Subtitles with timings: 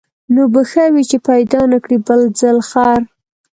[0.33, 2.99] نو به ښه وي چي پیدا نه کړې بل ځل خر